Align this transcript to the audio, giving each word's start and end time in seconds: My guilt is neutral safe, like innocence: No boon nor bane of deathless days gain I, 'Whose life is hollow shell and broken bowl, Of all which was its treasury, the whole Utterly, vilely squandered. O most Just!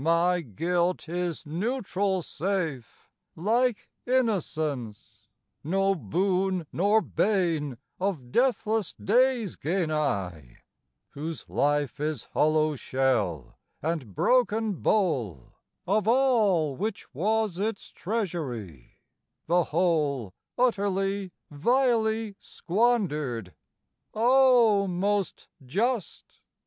My 0.00 0.40
guilt 0.40 1.10
is 1.10 1.44
neutral 1.44 2.22
safe, 2.22 3.10
like 3.36 3.90
innocence: 4.06 5.28
No 5.62 5.94
boon 5.94 6.66
nor 6.72 7.02
bane 7.02 7.76
of 8.00 8.32
deathless 8.32 8.94
days 8.94 9.56
gain 9.56 9.90
I, 9.90 10.60
'Whose 11.10 11.46
life 11.50 12.00
is 12.00 12.24
hollow 12.32 12.76
shell 12.76 13.58
and 13.82 14.14
broken 14.14 14.76
bowl, 14.76 15.52
Of 15.86 16.08
all 16.08 16.76
which 16.78 17.12
was 17.12 17.58
its 17.58 17.90
treasury, 17.90 19.00
the 19.46 19.64
whole 19.64 20.32
Utterly, 20.56 21.30
vilely 21.50 22.36
squandered. 22.40 23.52
O 24.14 24.86
most 24.86 25.48
Just! 25.62 26.40